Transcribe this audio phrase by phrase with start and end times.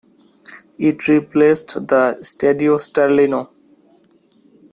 [0.79, 3.49] It replaced the Stadio Sterlino.